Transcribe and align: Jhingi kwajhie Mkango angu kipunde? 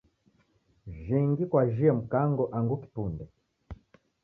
Jhingi 1.05 1.43
kwajhie 1.49 1.91
Mkango 1.99 2.43
angu 2.57 2.75
kipunde? 2.81 3.25